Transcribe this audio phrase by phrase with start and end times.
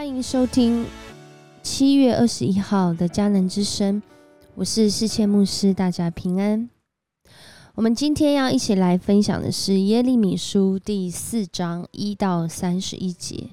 [0.00, 0.86] 欢迎收听
[1.62, 4.00] 七月二十一号的迦南之声，
[4.54, 6.70] 我是世界牧师，大家平安。
[7.74, 13.50] 我们今天要一起来分享的是耶利米书第四章一到三十一节。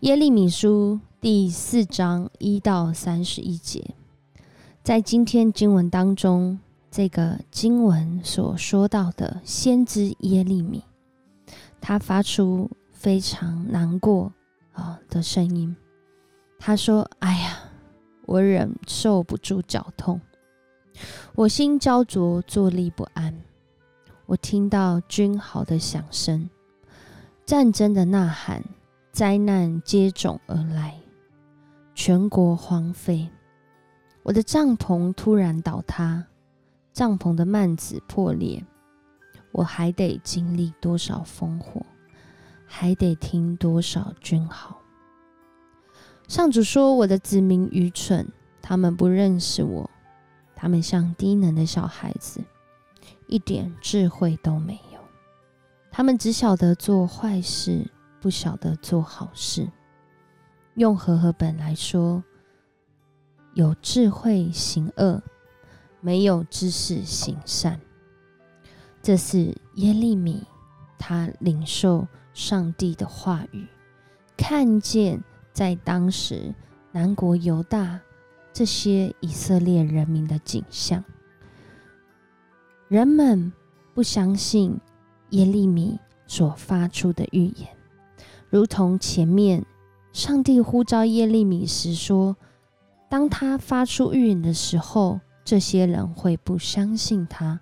[0.00, 3.94] 耶利米书第四章一到三十一节，
[4.82, 6.58] 在今天经文当中，
[6.90, 10.82] 这个经文所说到的先知耶利米，
[11.80, 14.30] 他发出非常难过。
[14.74, 15.74] 啊的声音，
[16.58, 17.58] 他说：“哎呀，
[18.26, 20.20] 我忍受不住绞痛，
[21.34, 23.34] 我心焦灼，坐立不安。
[24.26, 26.48] 我听到军号的响声，
[27.46, 28.62] 战争的呐喊，
[29.12, 30.94] 灾难接踵而来，
[31.94, 33.28] 全国荒废。
[34.22, 36.24] 我的帐篷突然倒塌，
[36.92, 38.64] 帐篷的幔子破裂。
[39.52, 41.80] 我还得经历多少烽火？”
[42.66, 44.80] 还得听多少君号？
[46.26, 48.26] 上主说：“我的子民愚蠢，
[48.62, 49.90] 他们不认识我，
[50.56, 52.40] 他们像低能的小孩子，
[53.26, 55.00] 一点智慧都没有。
[55.90, 57.90] 他们只晓得做坏事，
[58.20, 59.68] 不晓得做好事。
[60.76, 62.24] 用和合本来说，
[63.52, 65.22] 有智慧行恶，
[66.00, 67.78] 没有知识行善。
[69.02, 70.42] 这是耶利米，
[70.98, 73.66] 他领受。”上帝的话语，
[74.36, 76.52] 看见在当时
[76.92, 77.98] 南国犹大
[78.52, 81.02] 这些以色列人民的景象，
[82.88, 83.52] 人们
[83.94, 84.78] 不相信
[85.30, 87.68] 耶利米所发出的预言，
[88.50, 89.64] 如同前面
[90.12, 92.36] 上帝呼召耶利米时说，
[93.08, 97.60] 当他发出预言的时候，这些人会不相信他。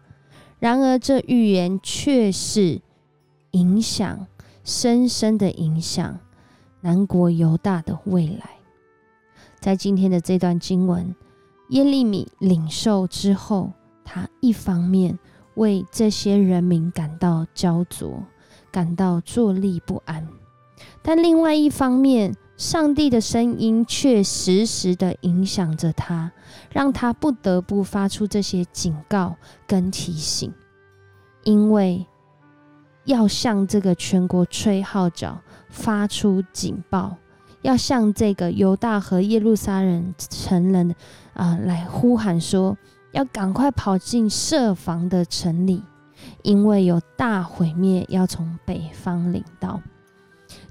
[0.59, 2.81] 然而，这预言却是
[3.51, 4.27] 影响。
[4.65, 6.19] 深深的影响
[6.81, 8.51] 南国犹大的未来。
[9.61, 11.15] 在今天的这段经文，
[11.71, 13.73] 耶利米领受之后，
[14.05, 15.19] 他一方面
[15.55, 18.25] 为这些人民感到焦灼，
[18.71, 20.25] 感到坐立不安；
[21.03, 26.33] 但另外一方面，上帝的声音却时时的影响着他，
[26.71, 29.37] 让他不得不发出这些警告
[29.67, 30.53] 跟提醒，
[31.45, 32.07] 因为。
[33.05, 37.17] 要向这个全国吹号角，发出警报；
[37.63, 40.95] 要向这个犹大和耶路撒冷城人
[41.35, 42.77] 啊来呼喊说：
[43.13, 45.83] 要赶快跑进设防的城里，
[46.43, 49.81] 因为有大毁灭要从北方领到。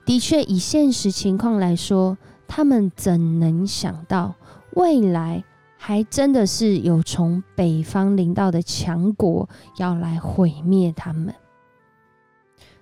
[0.05, 2.17] 的确，以现实情况来说，
[2.47, 4.35] 他们怎能想到
[4.73, 5.43] 未来
[5.77, 11.33] 还真的是有从北方领到的强国要来毁灭他们？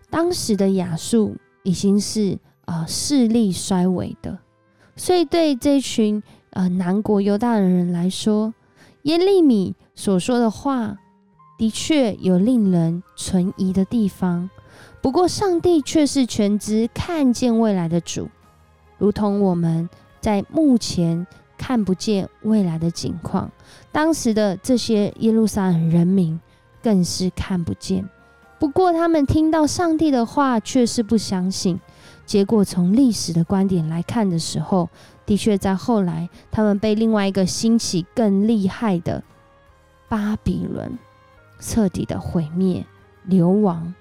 [0.09, 4.37] 当时的亚述已经是呃势力衰微的，
[4.95, 6.21] 所以对这群
[6.51, 8.53] 呃南国犹大的人来说，
[9.03, 10.97] 耶利米所说的话
[11.57, 14.49] 的确有令人存疑的地方。
[15.01, 18.27] 不过，上帝却是全知、看见未来的主，
[18.97, 21.25] 如同我们在目前
[21.57, 23.49] 看不见未来的景况，
[23.91, 26.39] 当时的这些耶路撒冷人民
[26.81, 28.07] 更是看不见。
[28.59, 31.79] 不过，他们听到上帝的话，却是不相信。
[32.25, 34.89] 结果，从历史的观点来看的时候，
[35.25, 39.23] 的确在后来，他们被另外一个兴起更厉害的
[40.09, 40.99] 巴比伦
[41.59, 42.85] 彻底的毁灭、
[43.23, 43.93] 流亡。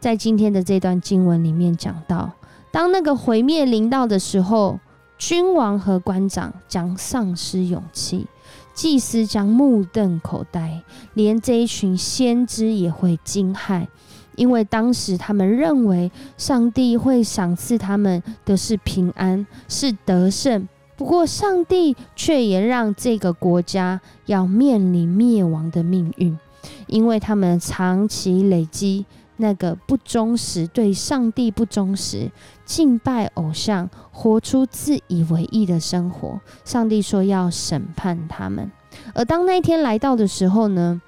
[0.00, 2.30] 在今天的这段经文里面讲到，
[2.70, 4.78] 当那个毁灭临到的时候，
[5.18, 8.26] 君王和官长将丧失勇气。
[8.74, 10.82] 祭司将目瞪口呆，
[11.14, 13.86] 连这一群先知也会惊骇，
[14.34, 20.68] 因为当时他们认为上帝会赏赐他们的是平安，是得胜。
[20.96, 26.38] 不过，上帝却也让这个国家要面临灭亡的命运，
[26.86, 29.06] 因为他们长期累积。
[29.36, 32.30] 那个不忠实，对上帝不忠实，
[32.64, 38.70] 敬拜偶像，活出自以为意的生活，上帝说要审判他们。
[39.12, 41.02] 而当那一天来到的时候呢，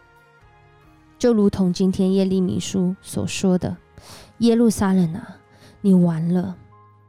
[1.19, 3.76] 就如同今天耶利米书所说的
[4.38, 5.37] ：“耶路撒冷啊，
[5.81, 6.56] 你完了！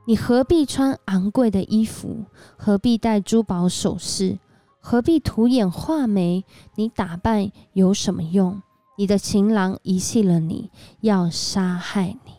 [0.06, 2.26] 你何必穿昂贵的衣服？
[2.56, 4.38] 何必戴珠宝首饰？
[4.80, 6.46] 何必涂眼画眉？
[6.76, 8.62] 你打扮有什么用？”
[8.98, 10.72] 你的情郎遗弃了你，
[11.02, 12.34] 要杀害你。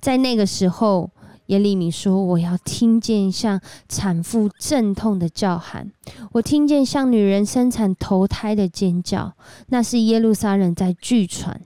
[0.00, 1.10] 在那个时候，
[1.46, 5.90] 耶利米说：“我要听见像产妇阵痛的叫喊，
[6.32, 9.34] 我听见像女人生产头胎的尖叫。
[9.68, 11.62] 那是耶路撒冷在锯喘。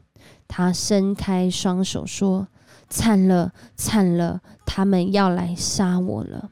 [0.49, 2.49] 他伸开双手说
[2.89, 4.41] ：‘惨了，惨了！
[4.65, 6.51] 他们要来杀我了。’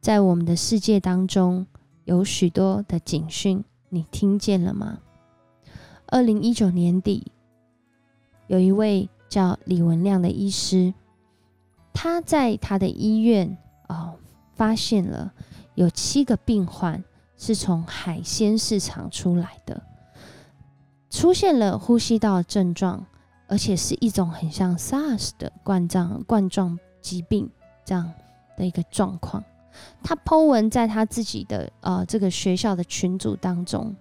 [0.00, 1.66] 在我们的世界当中
[2.04, 5.00] 有许多的警讯，你听见了吗？
[6.10, 7.30] 二零一九年底，
[8.46, 10.94] 有一位叫李文亮的医师，
[11.92, 13.58] 他在他的医院
[13.88, 14.14] 啊，
[14.54, 15.30] 发现了
[15.74, 17.04] 有七个病患
[17.36, 19.82] 是从海鲜市场出来的，
[21.10, 23.04] 出现了呼吸道症状，
[23.46, 27.50] 而且是一种很像 SARS 的冠状冠状疾病
[27.84, 28.10] 这样
[28.56, 29.44] 的一个状况。
[30.02, 33.94] 他 Po 文在他自己的呃这个学校的群组当中。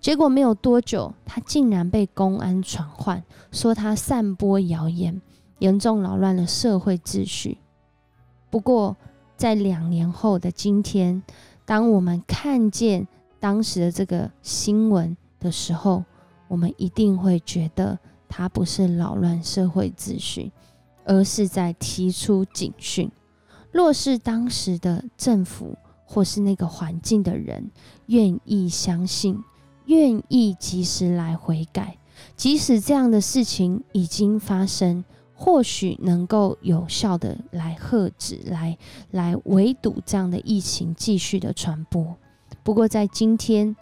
[0.00, 3.22] 结果没有多久，他竟然被公安传唤，
[3.52, 5.22] 说他散播谣言，
[5.60, 7.58] 严重扰乱了社会秩序。
[8.50, 8.96] 不过，
[9.36, 11.22] 在两年后的今天，
[11.64, 13.06] 当我们看见
[13.38, 16.04] 当时的这个新闻的时候，
[16.48, 17.98] 我们一定会觉得
[18.28, 20.50] 他不是扰乱社会秩序，
[21.04, 23.10] 而是在提出警讯。
[23.70, 27.70] 若是当时的政府或是那个环境的人
[28.06, 29.42] 愿意相信。
[29.86, 31.98] 愿意及时来悔改，
[32.36, 38.78] 即使这样的事情已经发生，或许能够有效的来遏止、来
[39.10, 42.16] 来围堵这样的疫情继续的传播。
[42.62, 43.74] 不过，在今天，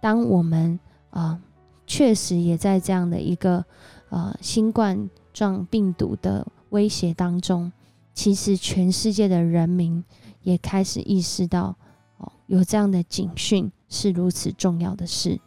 [0.00, 1.40] 当我们啊，
[1.86, 3.64] 确实也在这样的一个
[4.08, 7.70] 呃新冠状病毒的威胁当中，
[8.12, 10.02] 其实全世界的人民
[10.42, 11.76] 也开始意识到，
[12.16, 13.70] 哦，有这样的警讯。
[13.88, 15.40] 是如此重要的事，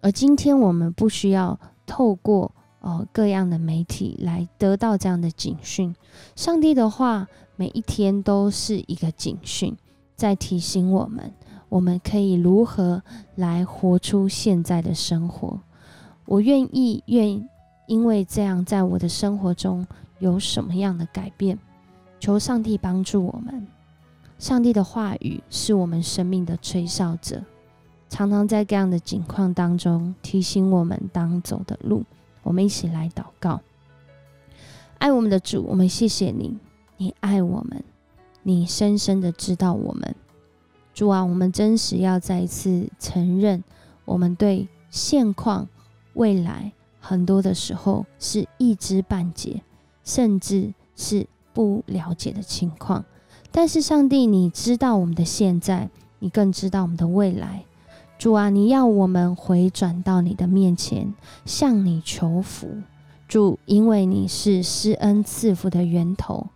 [0.00, 5.94] 而今天我们不需要透过呃各样的媒体来得到这样的警讯。
[6.34, 7.26] 上帝的话
[7.56, 9.76] 每一天都是一个警讯，
[10.14, 11.32] 在提醒我们，
[11.68, 13.02] 我们可以如何
[13.34, 15.60] 来活出现在的生活。
[16.24, 17.48] 我愿意愿
[17.86, 19.86] 因为这样，在我的生活中
[20.18, 21.58] 有什么样的改变？
[22.18, 23.66] 求上帝帮助我们。
[24.38, 27.42] 上帝的话语是我们生命的吹哨者。
[28.08, 32.04] 常常在这样的境况当中提醒我们当走的路，
[32.42, 33.60] 我们一起来祷告。
[34.98, 36.56] 爱我们的主，我们谢谢你，
[36.96, 37.84] 你爱我们，
[38.42, 40.14] 你深深的知道我们。
[40.94, 43.62] 主啊，我们真实要再一次承认，
[44.06, 45.68] 我们对现况、
[46.14, 49.60] 未来很多的时候是一知半解，
[50.02, 53.04] 甚至是不了解的情况。
[53.50, 57.64] 但是上帝，你知道我们的现在，你更知道我们的未来。
[58.18, 61.12] 主啊，你要我们回转到你的面前，
[61.44, 62.68] 向你求福。
[63.28, 66.46] 主，因为你是施恩赐福的源头，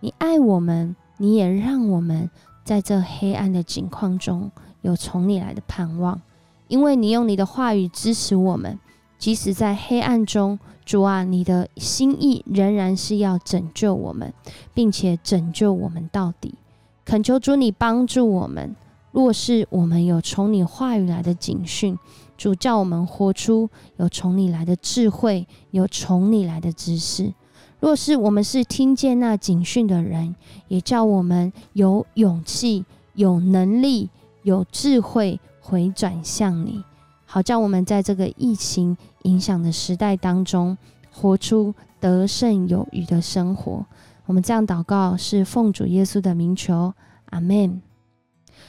[0.00, 2.30] 你爱我们，你也让我们
[2.64, 4.50] 在这黑暗的境况中
[4.80, 6.20] 有从你来的盼望。
[6.68, 8.78] 因为你用你的话语支持我们，
[9.18, 14.32] 即使在黑暗中，主啊，你的心意仍然是要拯救我们，
[14.72, 16.54] 并且拯救我们到底。
[17.04, 18.74] 恳求主，你帮助我们。
[19.12, 21.98] 若是我们有从你话语来的警讯，
[22.36, 27.34] 主叫我们活出有从你来的智慧，有从你来的知识；
[27.80, 30.34] 若是我们是听见那警讯的人，
[30.68, 32.84] 也叫我们有勇气、
[33.14, 34.08] 有能力、
[34.42, 36.84] 有智慧回转向你，
[37.26, 40.78] 好叫我们在这个疫情影响的时代当中，
[41.10, 43.84] 活出得胜有余的生活。
[44.26, 46.94] 我们这样祷告，是奉主耶稣的名求，
[47.30, 47.82] 阿门。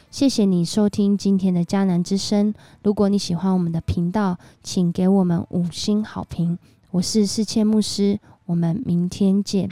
[0.10, 2.54] 谢谢你收听今天的迦南之声。
[2.84, 6.58] 如果你喜欢我们的频道，请给我们五星好评。
[6.92, 9.70] 我是世谦牧师，我们明天见。